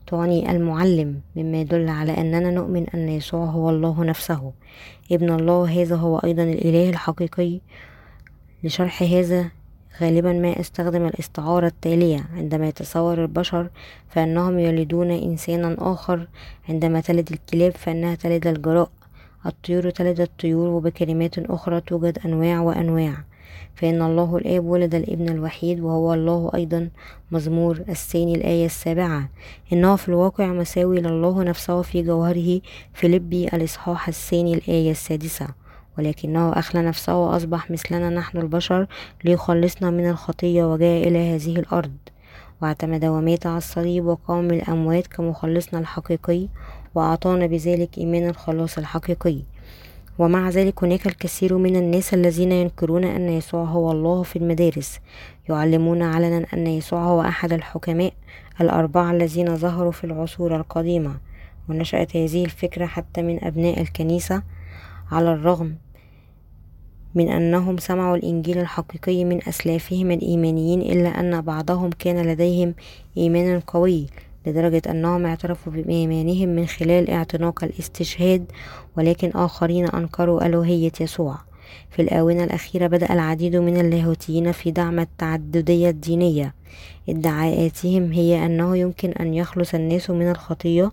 [0.07, 4.52] تعني المعلم مما يدل على أننا نؤمن أن يسوع هو الله نفسه.
[5.12, 7.61] ابن الله هذا هو أيضا الإله الحقيقي
[8.64, 9.50] لشرح هذا
[10.00, 12.24] غالبا ما استخدم الاستعارة التالية.
[12.37, 13.68] عندما يتصور البشر
[14.09, 16.28] فأنهم يلدون إنسانا آخر
[16.68, 18.90] عندما تلد الكلاب فإنها تلد الجراء.
[19.46, 23.14] الطيور تلد الطيور وبكلمات أخرى توجد أنواع وأنواع.
[23.74, 26.88] فإن الله الآب ولد الابن الوحيد وهو الله أيضا.
[27.30, 29.28] مزمور الثاني الآية السابعة.
[29.72, 32.61] إنه في الواقع مساوي لله نفسه في جوهره.
[32.94, 35.63] في لبي الإصحاح الثاني الآية السادسة.
[35.98, 38.87] ولكنه أخلى نفسه وأصبح مثلنا نحن البشر
[39.24, 41.96] ليخلصنا من الخطية وجاء إلى هذه الأرض.
[42.62, 46.48] واعتمد ومات على الصليب وقام الأموات كمخلصنا الحقيقي
[46.94, 49.42] وأعطانا بذلك إيمان الخلاص الحقيقي.
[50.18, 55.00] ومع ذلك هناك الكثير من الناس الذين ينكرون أن يسوع هو الله في المدارس
[55.48, 58.12] يعلمون علنا أن يسوع هو أحد الحكماء
[58.61, 61.16] الأربعة الذين ظهروا في العصور القديمة.
[61.68, 64.42] ونشأت هذه الفكرة حتى من أبناء الكنيسة
[65.14, 65.74] على الرغم
[67.14, 72.74] من أنهم سمعوا الإنجيل الحقيقي من أسلافهم الإيمانيين إلا أن بعضهم كان لديهم
[73.16, 74.07] إيمان قوي
[74.46, 78.44] لدرجة أنهم اعترفوا بإيمانهم من خلال اعتناق الاستشهاد
[78.96, 81.38] ولكن آخرين أنكروا ألوهية يسوع.
[81.90, 86.55] في الآونة الأخيرة بدأ العديد من اللاهوتيين في دعم التعددية الدينية.
[87.09, 90.92] ادعاءاتهم هي أنه يمكن أن يخلص الناس من الخطية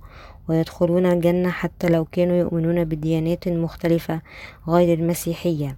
[0.51, 4.21] ويدخلون الجنة حتى لو كانوا يؤمنون بديانات مختلفة
[4.67, 5.77] غير المسيحية.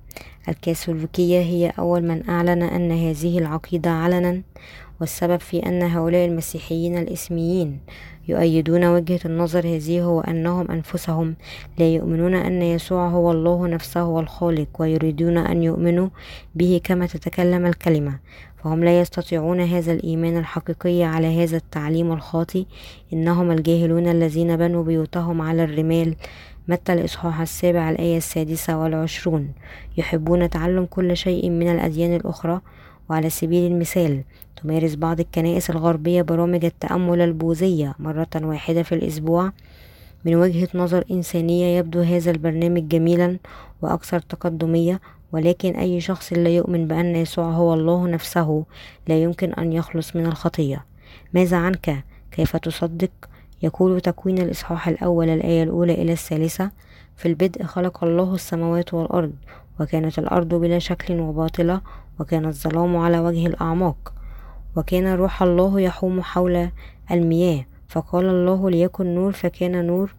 [0.50, 4.42] الكاثوليكية هي أول من أعلن أن هذه العقيدة علنا
[5.02, 7.80] والسبب في أن هؤلاء المسيحيين الإسميين
[8.28, 11.36] يؤيدون وجهة النظر هذه هو أنهم أنفسهم
[11.78, 16.10] لا يؤمنون أن يسوع هو الله نفسه هو الخالق ويريدون أن يؤمنوا
[16.56, 18.20] به كما تتكلم الكلمة.
[18.64, 22.66] فهم لا يستطيعون هذا الإيمان الحقيقي على هذا التعليم الخاطئ
[23.14, 26.16] إنهم الجاهلون الذين بنوا بيوتهم على الرمال.
[26.68, 29.52] متى الإصحاح السابع الآية السادسة والعشرون؟
[29.98, 32.62] يحبون تعلم كل شيء من الأديان الأخرى.
[33.10, 34.24] وعلى سبيل المثال
[34.64, 39.52] تمارس بعض الكنائس الغربية برامج التأمل البوذية مرة واحدة في الأسبوع.
[40.26, 43.38] من وجهة نظر إنسانية يبدو هذا البرنامج جميلا
[43.82, 45.00] وأكثر تقدمية
[45.34, 48.66] ولكن أي شخص لا يؤمن بأن يسوع هو الله نفسه
[49.08, 50.86] لا يمكن أن يخلص من الخطية.
[51.34, 53.12] ماذا عنك؟ كيف تصدق؟
[53.62, 56.72] يقول تكوين الإصحاح الأول الآية الأولى إلى الثالثة
[57.16, 59.34] في البدء خلق الله السماوات والأرض
[59.80, 61.82] وكانت الأرض بلا شكل وباطلة
[62.20, 64.14] وكان الظلام على وجه الأعماق.
[64.76, 66.70] وكان روح الله يحوم حول
[67.12, 70.16] المياه فقال الله ليكن نور فكان نور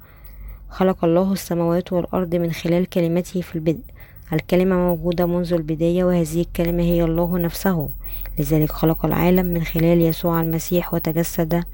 [0.68, 3.93] خلق الله السماوات والأرض من خلال كلمته في البدء.
[4.32, 7.88] الكلمة موجودة منذ البداية وهذه الكلمة هي الله نفسه.
[8.38, 11.64] لذلك خلق العالم من خلال يسوع المسيح وتجسد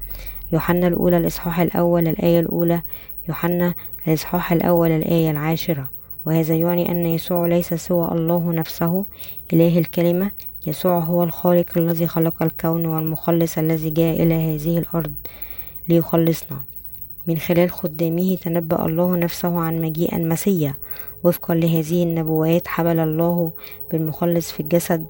[0.51, 2.81] يوحنا الأولى الإصحاح الأول الآية الأولى
[3.29, 3.73] يوحنا
[4.07, 5.89] الإصحاح الأول الآية العاشرة.
[6.25, 9.05] وهذا يعني أن يسوع ليس سوى الله نفسه.
[9.53, 10.31] إله الكلمة
[10.67, 15.13] يسوع هو الخالق الذي خلق الكون والمخلص الذي جاء إلى هذه الأرض
[15.89, 16.59] ليخلصنا.
[17.27, 20.73] من خلال خدامه تنبأ الله نفسه عن مجيء المسيح.
[21.23, 23.51] وفقا لهذه النبوات حبل الله
[23.91, 25.07] بالمخلص في الجسد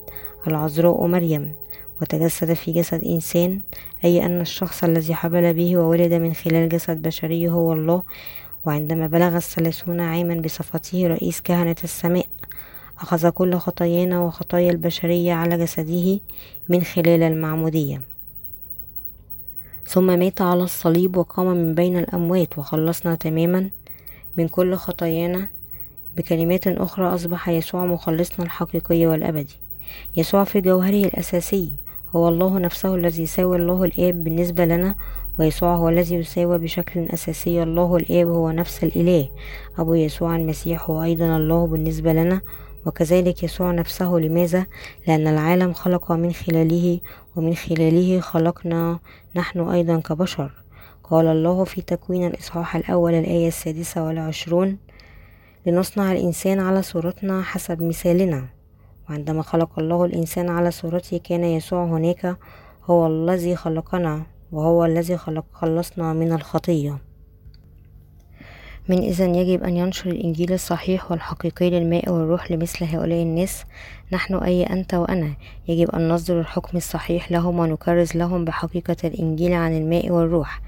[0.48, 1.56] العذراء مريم
[2.02, 3.62] وتجسد في جسد إنسان
[4.06, 8.04] أي أن الشخص الذي حبل به وولد من خلال جسد بشري هو الله.
[8.66, 12.26] وعندما بلغ الثلاثون عاما بصفته رئيس كهنة السماء
[13.00, 16.20] أخذ كل خطايانا وخطايا البشرية على جسده
[16.70, 18.02] من خلال المعمودية.
[19.88, 23.70] ثم مات على الصليب وقام من بين الأموات وخلصنا تماما
[24.38, 25.48] من كل خطايانا
[26.18, 29.58] بكلمات أخرى أصبح يسوع مخلصنا الحقيقي والأبدي.
[30.18, 31.72] يسوع في جوهره الأساسي
[32.16, 34.96] هو الله نفسه الذي يساوي الله الآب بالنسبة لنا
[35.40, 39.30] ويسوع هو الذي يساوي بشكل أساسي الله الآب هو نفس الإله.
[39.80, 42.42] أبو يسوع المسيح هو أيضا الله بالنسبة لنا
[42.86, 44.66] وكذلك يسوع نفسه لماذا؟
[45.08, 47.00] لأن العالم خلق من خلاله
[47.36, 49.00] ومن خلاله خلقنا
[49.36, 50.52] نحن أيضا كبشر.
[51.04, 54.78] قال الله في تكوين الإصحاح الأول الآية السادسة والعشرون
[55.66, 58.50] لنصنع الإنسان على صورتنا حسب مثالنا.
[59.10, 62.38] وعندما خلق الله الإنسان على صورته كان يسوع هناك
[62.86, 66.98] هو الذي خلقنا وهو الذي خلق خلصنا من الخطية.
[68.90, 73.64] من إذن يجب أن ينشر الإنجيل الصحيح والحقيقي للماء والروح لمثل هؤلاء الناس
[74.12, 75.34] نحن أي أنت وأنا.
[75.68, 80.62] يجب أن نصدر الحكم الصحيح لهم ونكرز لهم بحقيقة الإنجيل عن الماء والروح.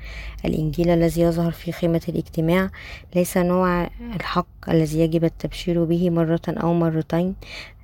[0.45, 2.69] الإنجيل الذي يظهر في خيمة الاجتماع
[3.15, 7.36] ليس نوع الحق الذي يجب التبشير به مرة أو مرتين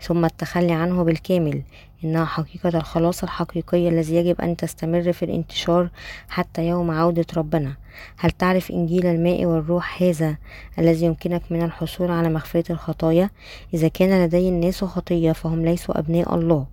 [0.02, 1.62] ثم التخلي عنه بالكامل.
[2.04, 5.90] إنها حقيقة الخلاص الحقيقي الذي يجب أن تستمر في الانتشار
[6.30, 7.74] حتى يوم عودة ربنا.
[8.18, 10.38] هل تعرف إنجيل الماء والروح هذا
[10.80, 13.30] الذي يمكنك من الحصول على مغفرة الخطايا؟
[13.74, 16.66] إذا كان لدي الناس خطية فهم ليسوا أبناء الله.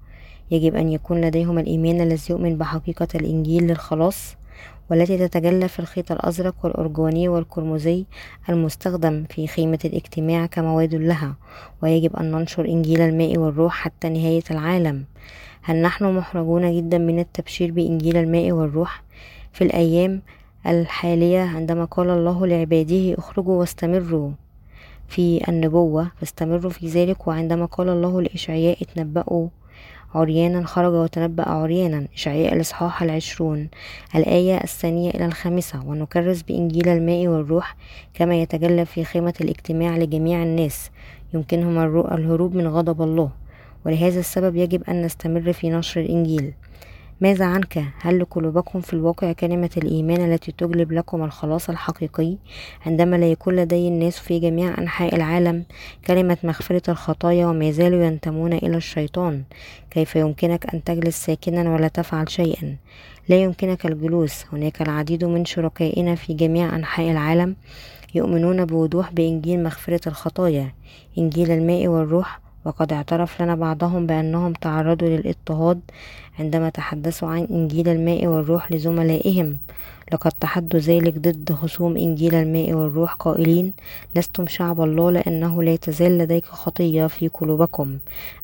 [0.50, 4.36] يجب أن يكون لديهم الإيمان الذي يؤمن بحقيقة الإنجيل للخلاص
[4.90, 8.04] والتي تتجلى في الخيط الأزرق والأرجواني والقرمزي
[8.48, 11.34] المستخدم في خيمة الاجتماع كمواد لها.
[11.82, 15.04] ويجب أن ننشر إنجيل الماء والروح حتى نهاية العالم.
[15.62, 19.02] هل نحن محرجون جدا من التبشير بإنجيل الماء والروح؟
[19.52, 20.22] في الأيام
[20.66, 24.30] الحالية عندما قال الله لعباده اخرجوا واستمروا.
[25.08, 29.48] في النبوة فاستمروا في ذلك وعندما قال الله لإشعياء اتنبأوا
[30.14, 33.68] عريانا خرج وتنبأ عريانا إشعياء الإصحاح العشرون.
[34.14, 35.84] الآية الثانية إلى الخامسة.
[35.86, 37.76] ونكرس بإنجيل الماء والروح
[38.14, 40.90] كما يتجلى في خيمة الاجتماع لجميع الناس
[41.34, 41.78] يمكنهم
[42.12, 43.30] الهروب من غضب الله.
[43.86, 46.52] ولهذا السبب يجب أن نستمر في نشر الإنجيل.
[47.20, 52.36] ماذا عنك؟ هل لقلوبكم في الواقع كلمة الإيمان التي تجلب لكم الخلاص الحقيقي؟
[52.86, 55.64] عندما لا يكون لدي الناس في جميع أنحاء العالم
[56.06, 59.42] كلمة مغفرة الخطايا وما زالوا ينتمون إلى الشيطان
[59.90, 62.76] كيف يمكنك أن تجلس ساكنا ولا تفعل شيئا؟
[63.28, 67.56] لا يمكنك الجلوس هناك العديد من شركائنا في جميع أنحاء العالم
[68.14, 70.72] يؤمنون بوضوح بإنجيل مغفرة الخطايا
[71.18, 75.80] إنجيل الماء والروح وقد اعترف لنا بعضهم بأنهم تعرضوا للاضطهاد
[76.38, 79.56] عندما تحدثوا عن إنجيل الماء والروح لزملائهم.
[80.12, 83.72] لقد تحدوا ذلك ضد خصوم إنجيل الماء والروح قائلين
[84.16, 87.98] لستم شعب الله لأنه لا تزال لديك خطية في قلوبكم.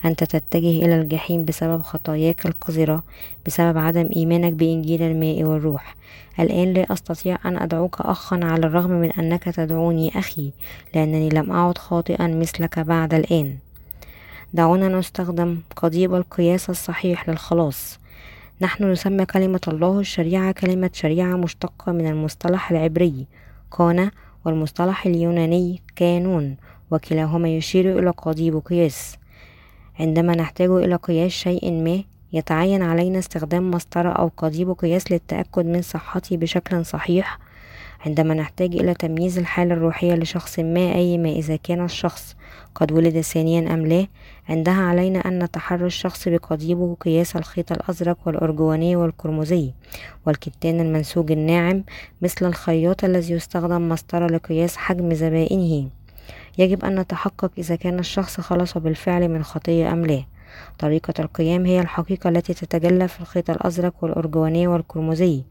[0.05, 3.03] أنت تتجه إلى الجحيم بسبب خطاياك القذرة
[3.47, 5.97] بسبب عدم إيمانك بإنجيل الماء والروح.
[6.41, 10.53] الآن لا أستطيع أن أدعوك أخا على الرغم من أنك تدعوني أخي
[10.95, 13.57] لأنني لم أعد خاطئا مثلك بعد الآن.
[14.55, 17.99] دعونا نستخدم قضيب القياس الصحيح للخلاص.
[18.61, 23.27] نحن نسمى كلمة الله الشريعة كلمة شريعة مشتقة من المصطلح العبري
[23.79, 24.11] كان
[24.45, 26.57] والمصطلح اليوناني كانون
[26.91, 29.17] وكلاهما يشير إلى قضيب قياس.
[30.01, 35.83] عندما نحتاج إلى قياس شيء ما يتعين علينا استخدام مسطرة أو قضيب قياس للتأكد من
[35.83, 37.39] صحته بشكل صحيح
[38.07, 42.37] عندما نحتاج إلى تمييز الحالة الروحية لشخص ما أي ما إذا كان الشخص
[42.75, 44.07] قد ولد ثانيا أم لا
[44.49, 49.71] عندها علينا أن نتحرى الشخص بقضيبه قياس الخيط الأزرق والأرجواني والقرمزي
[50.27, 51.85] والكتان المنسوج الناعم
[52.23, 55.89] مثل الخياط الذي يستخدم مسطرة لقياس حجم زبائنه.
[56.59, 60.23] يجب أن نتحقق إذا كان الشخص خلص بالفعل من خطية أم لا.
[60.79, 65.43] طريقة القيام هي الحقيقة التي تتجلى في الخيط الأزرق والأرجواني والقرمزي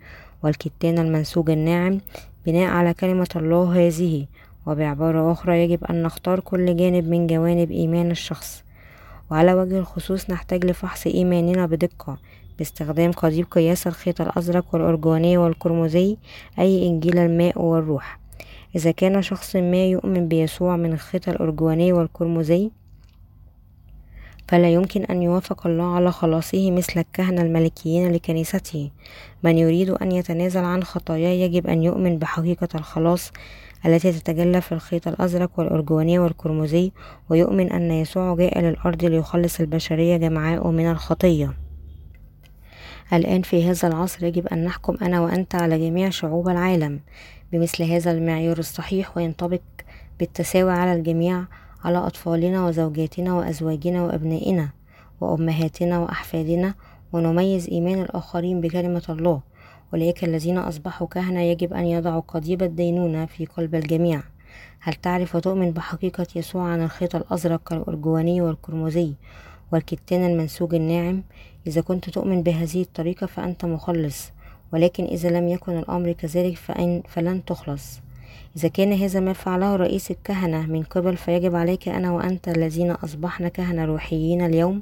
[0.43, 1.99] والكتان المنسوج الناعم
[2.45, 4.25] بناء على كلمة الله هذه
[4.65, 8.63] وبعبارة أخرى يجب أن نختار كل جانب من جوانب إيمان الشخص.
[9.31, 12.17] وعلى وجه الخصوص نحتاج لفحص إيماننا بدقة
[12.57, 16.17] باستخدام قضيب قياس الخيط الأزرق والأرجواني والقرمزي
[16.59, 18.19] أي إنجيل الماء والروح.
[18.75, 22.71] إذا كان شخص ما يؤمن بيسوع من الخيط الأرجواني والقرمزي
[24.51, 28.91] فلا يمكن أن يوافق الله على خلاصه مثل الكهنة الملكيين لكنيسته.
[29.43, 33.31] من يريد أن يتنازل عن خطاياه يجب أن يؤمن بحقيقة الخلاص
[33.85, 36.91] التي تتجلى في الخيط الأزرق والأرجواني والقرمزي
[37.29, 41.53] ويؤمن أن يسوع جاء للأرض ليخلص البشرية جمعاء من الخطية.
[43.13, 46.99] الآن في هذا العصر يجب أن نحكم أنا وأنت على جميع شعوب العالم.
[47.51, 49.61] بمثل هذا المعيار الصحيح وينطبق
[50.19, 51.43] بالتساوي على الجميع
[51.83, 54.69] على أطفالنا وزوجاتنا وأزواجنا وأبنائنا
[55.21, 56.73] وأمهاتنا وأحفادنا
[57.13, 59.41] ونميز إيمان الآخرين بكلمة الله.
[59.93, 64.21] أولئك الذين أصبحوا كهنة يجب أن يضعوا قضيب الدينونة في قلب الجميع.
[64.79, 69.13] هل تعرف وتؤمن بحقيقة يسوع عن الخيط الأزرق الأرجواني والقرمزي
[69.71, 71.23] والكتان المنسوج الناعم؟
[71.67, 74.31] إذا كنت تؤمن بهذه الطريقة فأنت مخلص
[74.73, 77.99] ولكن إذا لم يكن الأمر كذلك فإن فلن تخلص.
[78.57, 83.49] إذا كان هذا ما فعله رئيس الكهنة من قبل فيجب عليك أنا وأنت الذين أصبحنا
[83.49, 84.81] كهنة روحيين اليوم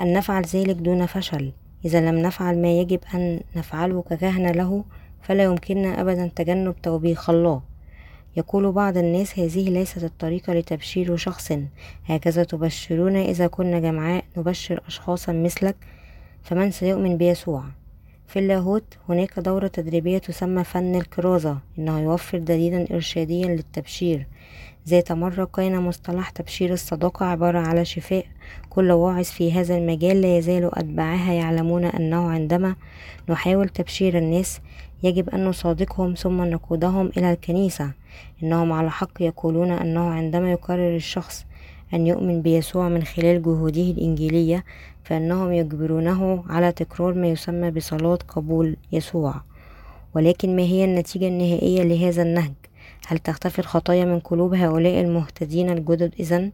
[0.00, 1.52] أن نفعل ذلك دون فشل.
[1.84, 4.84] إذا لم نفعل ما يجب أن نفعله ككهنة له
[5.22, 7.62] فلا يمكننا أبدا تجنب توبيخ الله.
[8.36, 11.52] يقول بعض الناس هذه ليست الطريقة لتبشير شخص.
[12.06, 15.76] هكذا تبشرون إذا كنا جمعاء نبشر أشخاصا مثلك
[16.42, 17.64] فمن سيؤمن بيسوع؟
[18.26, 24.26] في اللاهوت هناك دورة تدريبية تسمى فن الكرازة إنه يوفر دليلا إرشاديا للتبشير.
[24.88, 28.26] ذات مرة كان مصطلح تبشير الصداقة عبارة على شفاء
[28.70, 32.76] كل واعظ في هذا المجال لا يزال أتباعها يعلمون أنه عندما
[33.28, 34.60] نحاول تبشير الناس
[35.02, 37.92] يجب أن نصادقهم ثم نقودهم إلى الكنيسة.
[38.42, 41.46] إنهم على حق يقولون أنه عندما يقرر الشخص
[41.94, 44.64] أن يؤمن بيسوع من خلال جهوده الإنجيلية
[45.04, 49.34] فإنهم يجبرونه على تكرار ما يسمى بصلاة قبول يسوع
[50.14, 52.52] ولكن ما هي النتيجة النهائية لهذا النهج؟
[53.06, 56.52] هل تختفي الخطايا من قلوب هؤلاء المهتدين الجدد إذن؟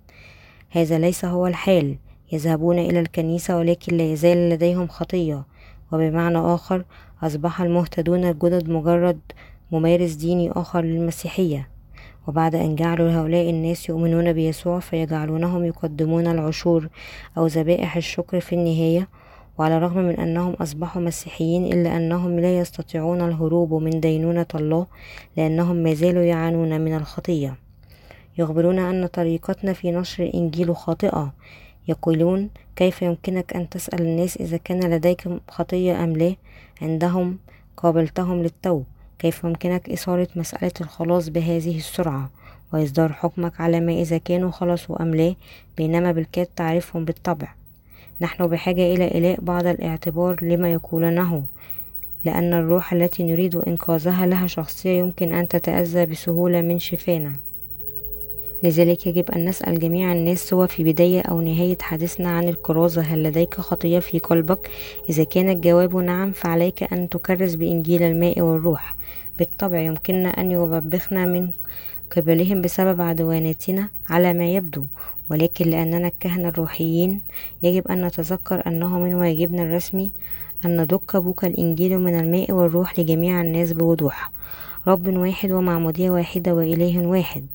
[0.70, 1.96] هذا ليس هو الحال
[2.32, 5.44] يذهبون إلى الكنيسة ولكن لا يزال لديهم خطية
[5.92, 6.84] وبمعنى آخر
[7.22, 9.20] أصبح المهتدون الجدد مجرد
[9.72, 11.68] ممارس ديني آخر للمسيحية
[12.26, 16.88] وبعد أن جعلوا هؤلاء الناس يؤمنون بيسوع فيجعلونهم يقدمون العشور
[17.38, 19.09] أو ذبائح الشكر في النهاية
[19.59, 24.87] وعلى الرغم من أنهم أصبحوا مسيحيين إلا أنهم لا يستطيعون الهروب من دينونة الله
[25.37, 27.54] لأنهم ما زالوا يعانون من الخطية.
[28.38, 31.33] يخبرون أن طريقتنا في نشر الإنجيل خاطئة.
[31.88, 36.35] يقولون كيف يمكنك أن تسأل الناس إذا كان لديك خطية أم لا؟
[36.83, 37.38] عندهم
[37.76, 38.83] قابلتهم للتو.
[39.20, 42.30] كيف يمكنك إثارة مسألة الخلاص بهذه السرعة؟
[42.72, 45.35] وإصدار حكمك على ما إذا كانوا خلصوا أم لا
[45.76, 47.48] بينما بالكاد تعرفهم بالطبع.
[48.20, 51.44] نحن بحاجة إلى إلاء بعض الاعتبار لما يقولونه
[52.24, 57.49] لأن الروح التي نريد إنقاذها لها شخصية يمكن أن تتأذى بسهولة من شفانا.
[58.62, 63.23] لذلك يجب أن نسأل جميع الناس سواء في بداية أو نهاية حديثنا عن الكرازة هل
[63.23, 64.70] لديك خطية في قلبك؟
[65.11, 68.94] إذا كان الجواب نعم فعليك أن تكرس بإنجيل الماء والروح.
[69.38, 71.49] بالطبع يمكننا أن يوبخنا من
[72.16, 74.87] قبلهم بسبب عدواناتنا على ما يبدو
[75.31, 77.20] ولكن لأننا الكهنة الروحيين
[77.62, 80.11] يجب أن نتذكر أنه من واجبنا الرسمي
[80.64, 84.31] أن ندق بوك الإنجيل من الماء والروح لجميع الناس بوضوح.
[84.87, 87.46] رب واحد ومعمودية واحدة وإله واحد.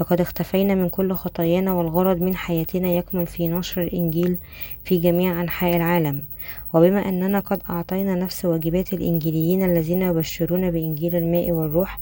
[0.00, 4.38] لقد اختفينا من كل خطايانا والغرض من حياتنا يكمن في نشر الإنجيل
[4.84, 6.22] في جميع أنحاء العالم.
[6.74, 12.00] وبما أننا قد أعطينا نفس واجبات الإنجيليين الذين يبشرون بإنجيل الماء والروح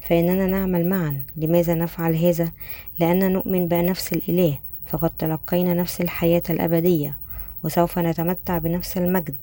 [0.00, 1.22] فإننا نعمل معا.
[1.36, 2.52] لماذا نفعل هذا؟
[2.98, 7.16] لأننا نؤمن بنفس الإله فقد تلقينا نفس الحياة الأبدية
[7.64, 9.34] وسوف نتمتع بنفس المجد.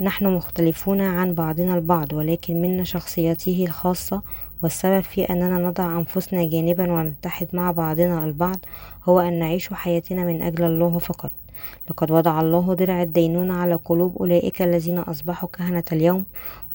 [0.00, 4.22] نحن مختلفون عن بعضنا البعض ولكن منا شخصيته الخاصة
[4.62, 8.58] والسبب في أننا نضع أنفسنا جانبا ونتحد مع بعضنا البعض
[9.04, 11.30] هو أن نعيش حياتنا من أجل الله فقط.
[11.90, 16.24] لقد وضع الله درع الدينونة على قلوب أولئك الذين أصبحوا كهنة اليوم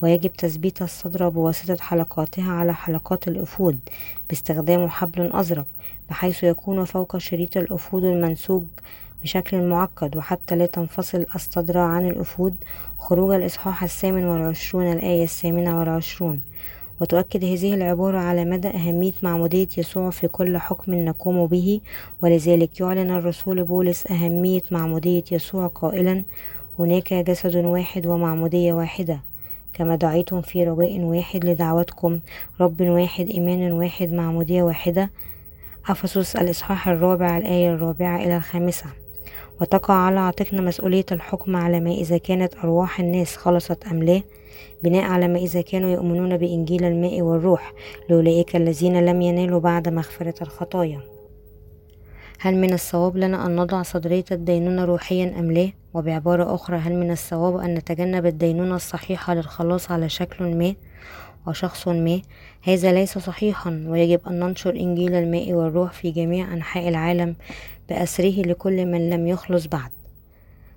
[0.02, 3.78] ويجب تثبيت الصدر بواسطة حلقاتها على حلقات الأفود
[4.28, 5.66] باستخدام حبل أزرق
[6.10, 8.64] بحيث يكون فوق شريط الأفود المنسوج
[9.22, 12.56] بشكل معقد وحتى لا تنفصل الصدر عن الأفود
[12.98, 16.40] خروج الإصحاح الثامن والعشرون الآية الثامنة والعشرون.
[17.00, 21.80] وتؤكد هذه العبارة على مدى أهمية معمودية يسوع في كل حكم نقوم به
[22.22, 26.24] ولذلك يعلن الرسول بولس أهمية معمودية يسوع قائلا
[26.78, 29.20] هناك جسد واحد ومعمودية واحدة.
[29.72, 32.20] كما دعيتم في رجاء واحد لدعوتكم
[32.60, 35.10] رب واحد إيمان واحد معمودية واحدة.
[35.88, 38.86] أفسس الإصحاح الرابع الآية الرابعة إلى الخامسة.
[39.60, 44.22] وتقع على عاتقنا مسؤولية الحكم على ما إذا كانت أرواح الناس خلصت أم لا.
[44.82, 47.72] بناء على ما إذا كانوا يؤمنون بإنجيل الماء والروح
[48.08, 51.00] لأولئك الذين لم ينالوا بعد مغفرة الخطايا.
[52.40, 57.10] هل من الصواب لنا أن نضع صدرية الدينونة روحيا أم لا؟ وبعبارة أخرى هل من
[57.10, 60.74] الصواب أن نتجنب الدينونة الصحيحة للخلاص على شكل ما
[61.46, 62.20] وشخص ما؟
[62.62, 67.36] هذا ليس صحيحا ويجب أن ننشر إنجيل الماء والروح في جميع أنحاء العالم.
[67.88, 69.90] بأسره لكل من لم يخلص بعد.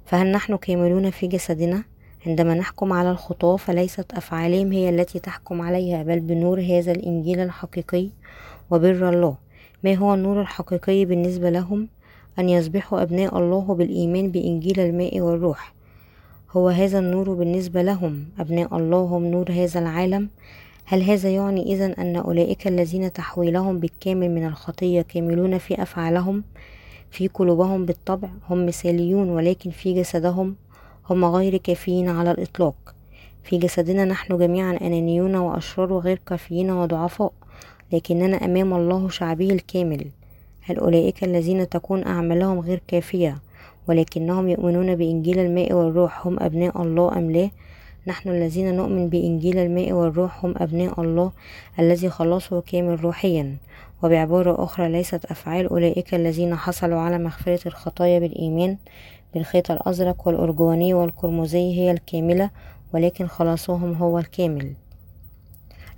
[0.05, 1.83] فهل نحن كاملون في جسدنا؟
[2.27, 8.09] عندما نحكم على الخطاة فليست أفعالهم هي التي تحكم عليها بل بنور هذا الإنجيل الحقيقي
[8.71, 9.35] وبر الله.
[9.83, 11.87] ما هو النور الحقيقي بالنسبة لهم؟
[12.39, 15.73] أن يصبحوا أبناء الله بالإيمان بإنجيل الماء والروح.
[16.51, 20.29] هو هذا النور بالنسبة لهم أبناء الله هم نور هذا العالم.
[20.85, 26.43] هل هذا يعني إذا أن أولئك الذين تحويلهم بالكامل من الخطية كاملون في أفعالهم؟
[27.11, 30.55] في قلوبهم بالطبع هم مثاليون ولكن في جسدهم
[31.09, 32.95] هم غير كافيين على الإطلاق.
[33.43, 37.33] في جسدنا نحن جميعا أنانيون وأشرار وغير كافيين وضعفاء
[37.93, 40.05] لكننا أمام الله شعبه الكامل.
[40.61, 43.37] هل أولئك الذين تكون أعمالهم غير كافية
[43.87, 47.49] ولكنهم يؤمنون بإنجيل الماء والروح هم أبناء الله أم لا؟
[48.07, 51.31] نحن الذين نؤمن بإنجيل الماء والروح هم أبناء الله
[51.79, 53.55] الذي خلصه كامل روحيا.
[54.03, 58.77] وبعبارة أخرى ليست أفعال أولئك الذين حصلوا على مغفرة الخطايا بالإيمان
[59.33, 62.49] بالخيط الأزرق والأرجواني والقرمزي هي الكاملة
[62.93, 64.73] ولكن خلاصهم هو الكامل.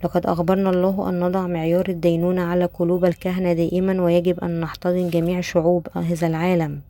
[0.04, 5.42] لقد أخبرنا الله أن نضع معيار الدينونة على قلوب الكهنة دائما ويجب أن نحتضن جميع
[5.42, 6.82] شعوب هذا العالم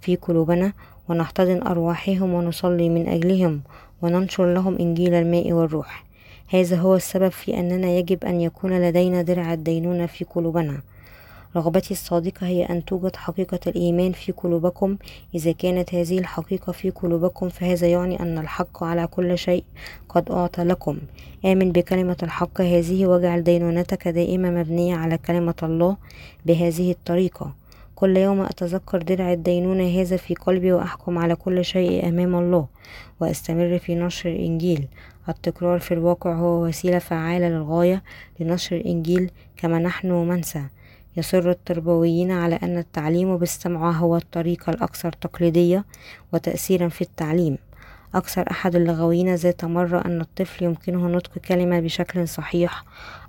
[0.00, 0.72] في قلوبنا
[1.08, 3.60] ونحتضن أرواحهم ونصلي من أجلهم
[4.02, 6.07] وننشر لهم إنجيل الماء والروح.
[6.50, 10.80] هذا هو السبب في أننا يجب أن يكون لدينا درع الدينونة في قلوبنا.
[11.56, 14.96] رغبتي الصادقة هي أن توجد حقيقة الإيمان في قلوبكم.
[15.34, 19.64] إذا كانت هذه الحقيقة في قلوبكم فهذا يعني أن الحق على كل شيء
[20.08, 20.98] قد أعطى لكم.
[21.44, 22.60] آمن بكلمة الحق.
[22.60, 25.96] هذه واجعل دينونتك دائما مبنية على كلمة الله
[26.46, 27.52] بهذه الطريقة.
[27.94, 32.66] كل يوم أتذكر درع الدينونة هذا في قلبي وأحكم على كل شيء أمام الله
[33.20, 34.86] وأستمر في نشر الإنجيل.
[35.32, 38.02] التكرار في الواقع هو وسيلة فعالة للغاية
[38.40, 40.62] لنشر الإنجيل كما نحن منسى.
[41.16, 45.84] يصر التربويين على أن التعليم بالسمع هو الطريقة الأكثر تقليدية
[46.32, 47.58] وتأثيرا في التعليم.
[48.14, 52.84] أكثر أحد اللغويين ذات مرة أن الطفل يمكنه نطق كلمة بشكل صحيح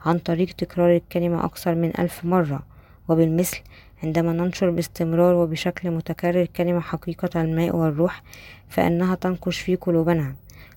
[0.05, 2.63] عن طريق تكرار الكلمة أكثر من ألف مرة.
[3.09, 3.61] وبالمثل
[4.03, 8.23] عندما ننشر باستمرار وبشكل متكرر كلمة حقيقة الماء والروح
[8.69, 10.35] فإنها تنقش في قلوبنا.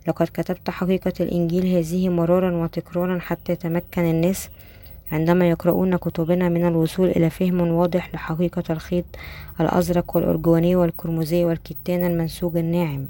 [0.08, 4.48] لقد كتبت حقيقة الإنجيل هذه مرارا وتكرارا حتى يتمكن الناس
[5.12, 9.04] عندما يقرؤون كتبنا من الوصول إلى فهم واضح لحقيقة الخيط
[9.60, 13.06] الأزرق والأرجواني والقرمزي والكتان المنسوج الناعم.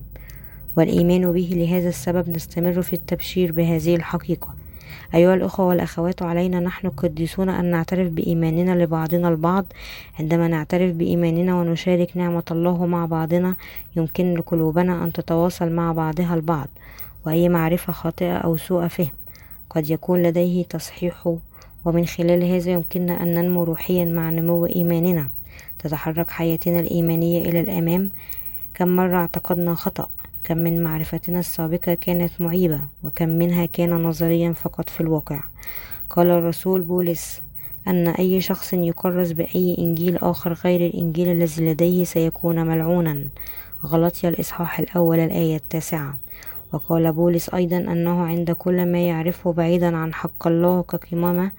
[0.77, 4.55] والإيمان به لهذا السبب نستمر في التبشير بهذه الحقيقة.
[5.15, 9.65] أيها الأخوة والأخوات علينا نحن القديسون أن نعترف بإيماننا لبعضنا البعض.
[10.21, 13.55] عندما نعترف بإيماننا ونشارك نعمة الله مع بعضنا
[13.97, 16.69] يمكن لقلوبنا أن تتواصل مع بعضها البعض
[17.27, 19.11] وأي معرفة خاطئة أو سوء فهم.
[19.71, 21.37] قد يكون لديه تصحيح
[21.85, 25.31] ومن خلال هذا يمكننا أن ننمو روحيا مع نمو إيماننا.
[25.79, 28.11] تتحرك حياتنا الإيمانية إلى الأمام.
[28.75, 30.09] كم مرة اعتقدنا خطأ؟
[30.45, 35.41] كم من معرفتنا السابقة كانت معيبة وكم منها كان نظريا فقط في الواقع.
[36.11, 37.43] قال الرسول بولس
[37.89, 43.25] أن أي شخص يكرس بأي إنجيل آخر غير الإنجيل الذي لديه سيكون ملعونا.
[43.87, 46.19] غلطي الإصحاح الأول الآية التاسعة.
[46.73, 51.51] وقال بولس أيضا أنه عند كل ما يعرفه بعيدا عن حق الله كقمامة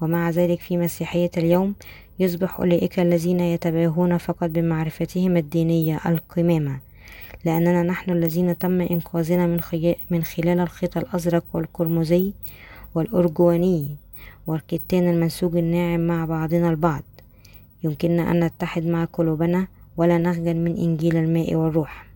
[0.00, 1.74] ومع ذلك في مسيحية اليوم
[2.18, 6.87] يصبح أولئك الذين يتباهون فقط بمعرفتهم الدينية القمامة.
[7.44, 9.60] لأننا نحن الذين تم إنقاذنا من,
[10.10, 12.32] من خلال الخيط الأزرق والقرمزي
[12.94, 13.96] والأرجواني
[14.46, 17.02] والكتان المنسوج الناعم مع بعضنا البعض.
[17.84, 22.06] يمكننا أن نتحد مع قلوبنا ولا نخجل من إنجيل الماء والروح.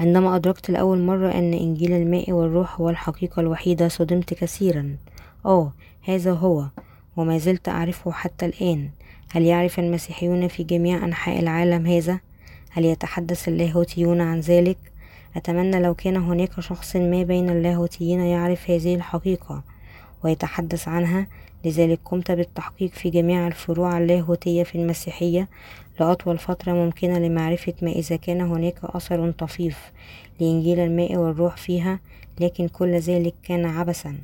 [0.00, 4.96] عندما أدركت لأول مرة أن إنجيل الماء والروح هو الحقيقة الوحيدة صدمت كثيرا.
[5.46, 6.66] آه هذا هو
[7.16, 8.90] وما زلت أعرفه حتى الآن.
[9.30, 12.20] هل يعرف المسيحيون في جميع أنحاء العالم هذا؟
[12.70, 14.78] هل يتحدث اللاهوتيون عن ذلك؟
[15.36, 19.62] أتمنى لو كان هناك شخص ما بين اللاهوتيين يعرف هذه الحقيقة
[20.24, 21.26] ويتحدث عنها
[21.64, 25.48] لذلك قمت بالتحقيق في جميع الفروع اللاهوتية في المسيحية
[26.00, 29.92] لأطول فترة ممكنة لمعرفة ما إذا كان هناك أثر طفيف
[30.40, 32.00] لإنجيل الماء والروح فيها
[32.40, 34.18] لكن كل ذلك كان عبثا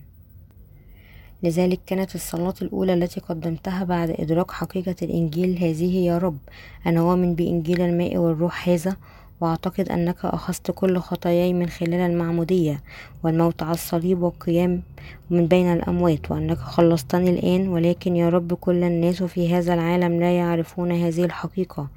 [1.44, 6.38] لذلك كانت الصلاة الأولى التي قدمتها بعد إدراك حقيقة الإنجيل هذه يا رب
[6.86, 8.96] أنا أؤمن بإنجيل الماء والروح هذا
[9.40, 12.82] وأعتقد أنك أخذت كل خطاياي من خلال المعمودية
[13.24, 14.82] والموت على الصليب والقيام
[15.30, 20.36] من بين الأموات وأنك خلصتني الآن ولكن يا رب كل الناس في هذا العالم لا
[20.36, 21.88] يعرفون هذه الحقيقة.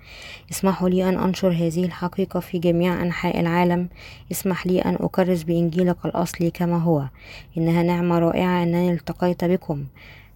[0.52, 3.90] اسمحوا لي أن أنشر هذه الحقيقة في جميع أنحاء العالم.
[4.32, 7.04] اسمح لي أن أكرس بإنجيلك الأصلي كما هو.
[7.58, 9.86] إنها نعمة رائعة أنني التقيت بكم.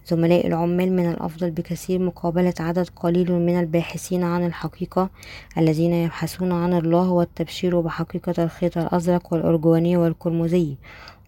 [0.06, 5.10] زملاء العمال من الأفضل بكثير مقابلة عدد قليل من الباحثين عن الحقيقة
[5.58, 10.74] الذين يبحثون عن الله والتبشير بحقيقة الخيط الأزرق والأرجواني والقرمزي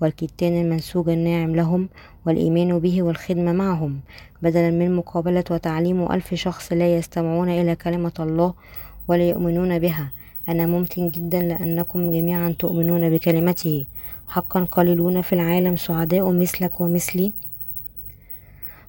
[0.01, 1.89] والكتان المنسوج الناعم لهم
[2.27, 4.01] والإيمان به والخدمة معهم.
[4.43, 8.55] بدلا من مقابلة وتعليم ألف شخص لا يستمعون إلى كلمة الله
[9.09, 10.11] ولا يؤمنون بها
[10.49, 13.87] أنا ممتن جدا لأنكم جميعا تؤمنون بكلمته.
[14.29, 17.33] حقا قليلون في العالم سعداء مثلك ومثلي.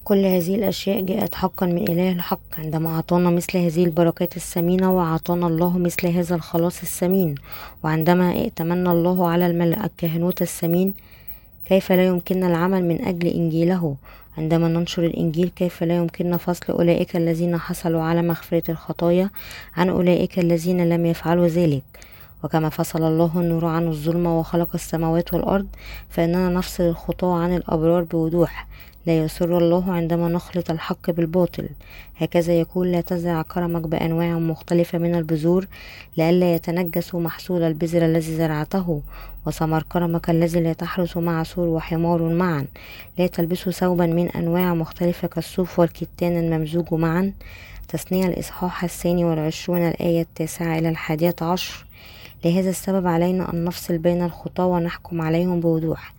[0.05, 2.39] كل هذه الأشياء جاءت حقا من إله الحق.
[2.57, 7.35] عندما أعطانا مثل هذه البركات الثمينة وأعطانا الله مثل هذا الخلاص الثمين.
[7.83, 10.93] وعندما ائتمنا الله على الملأ الكهنوت الثمين
[11.65, 13.95] كيف لا يمكننا العمل من أجل إنجيله؟
[14.37, 19.29] عندما ننشر الإنجيل كيف لا يمكننا فصل أولئك الذين حصلوا على مغفرة الخطايا
[19.77, 21.83] عن أولئك الذين لم يفعلوا ذلك؟
[22.43, 25.67] وكما فصل الله النور عن الظلمة وخلق السماوات والأرض
[26.09, 28.67] فإننا نفصل الخطاة عن الأبرار بوضوح.
[29.05, 31.69] لا يسر الله عندما نخلط الحق بالباطل.
[32.17, 35.67] هكذا يقول لا تزرع كرمك بأنواع مختلفة من البذور
[36.17, 39.01] لئلا يتنجس محصول البذر الذي زرعته.
[39.45, 42.65] وثمر كرمك الذي لا تحرس مع سور وحمار معا.
[43.17, 47.33] لا تلبسوا ثوبا من أنواع مختلفة كالصوف والكتان الممزوج معا.
[47.87, 51.85] تثنية الإصحاح الثاني والعشرون الآية التاسعة إلى الحادية عشر.
[52.45, 56.13] لهذا السبب علينا أن نفصل بين الخطاة ونحكم عليهم بوضوح.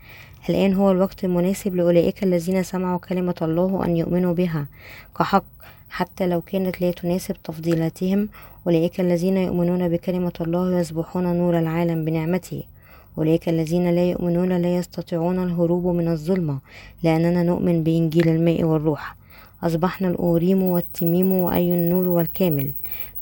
[0.51, 4.67] الآن هو الوقت المناسب لأولئك الذين سمعوا كلمة الله أن يؤمنوا بها.
[5.19, 5.45] كحق
[5.91, 8.29] حتى لو كانت لا تناسب تفضيلاتهم
[8.67, 12.63] أولئك الذين يؤمنون بكلمة الله يصبحون نور العالم بنعمته.
[13.19, 16.59] أولئك الذين لا يؤمنون لا يستطيعون الهروب من الظلمة
[17.03, 19.17] لأننا نؤمن بإنجيل الماء والروح.
[19.63, 22.71] أصبحنا الأوريم والتميم وأي النور والكامل.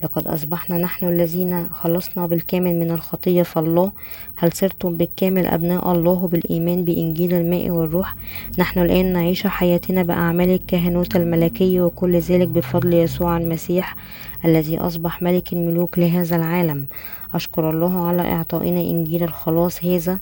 [0.03, 3.93] لقد أصبحنا نحن الذين خلصنا بالكامل من الخطية فالله.
[4.37, 8.15] هل صرتم بالكامل أبناء الله بالإيمان بإنجيل الماء والروح؟
[8.59, 13.97] نحن الآن نعيش حياتنا بأعمال الكهنوت الملكي وكل ذلك بفضل يسوع المسيح
[14.45, 16.87] الذي أصبح ملك الملوك لهذا العالم.
[17.35, 20.19] أشكر الله على إعطائنا إنجيل الخلاص هذا.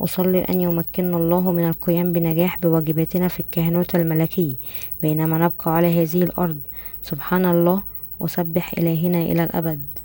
[0.00, 4.56] أصلي أن يمكننا الله من القيام بنجاح بواجباتنا في الكهنوت الملكي
[5.02, 6.60] بينما نبقى على هذه الأرض.
[7.02, 7.82] سبحان الله
[8.20, 10.03] وسبح إلهنا إلى الأبد.